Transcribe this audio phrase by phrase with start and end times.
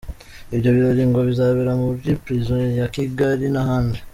[0.55, 3.99] Ibyo birori ngo bizabera muri prison ya Kigali n’ahandi.